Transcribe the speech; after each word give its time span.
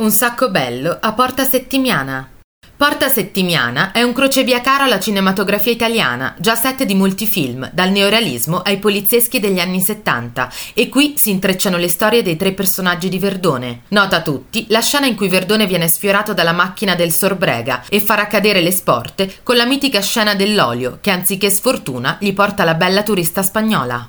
Un 0.00 0.10
sacco 0.10 0.48
bello 0.48 0.96
a 0.98 1.12
Porta 1.12 1.44
Settimiana. 1.44 2.26
Porta 2.74 3.10
Settimiana 3.10 3.92
è 3.92 4.00
un 4.00 4.14
crocevia 4.14 4.62
caro 4.62 4.84
alla 4.84 4.98
cinematografia 4.98 5.72
italiana, 5.72 6.34
già 6.38 6.54
set 6.54 6.84
di 6.84 6.94
molti 6.94 7.26
film, 7.26 7.68
dal 7.74 7.90
neorealismo 7.90 8.60
ai 8.60 8.78
polizieschi 8.78 9.40
degli 9.40 9.58
anni 9.58 9.82
70, 9.82 10.50
e 10.72 10.88
qui 10.88 11.16
si 11.18 11.28
intrecciano 11.28 11.76
le 11.76 11.90
storie 11.90 12.22
dei 12.22 12.36
tre 12.36 12.52
personaggi 12.52 13.10
di 13.10 13.18
Verdone. 13.18 13.82
Nota 13.88 14.16
a 14.16 14.22
tutti 14.22 14.64
la 14.70 14.80
scena 14.80 15.04
in 15.04 15.16
cui 15.16 15.28
Verdone 15.28 15.66
viene 15.66 15.86
sfiorato 15.86 16.32
dalla 16.32 16.52
macchina 16.52 16.94
del 16.94 17.12
Sorbrega 17.12 17.84
e 17.90 18.00
farà 18.00 18.26
cadere 18.26 18.62
le 18.62 18.72
sporte 18.72 19.30
con 19.42 19.56
la 19.56 19.66
mitica 19.66 20.00
scena 20.00 20.34
dell'olio 20.34 20.96
che 21.02 21.10
anziché 21.10 21.50
sfortuna 21.50 22.16
gli 22.18 22.32
porta 22.32 22.64
la 22.64 22.72
bella 22.72 23.02
turista 23.02 23.42
spagnola. 23.42 24.08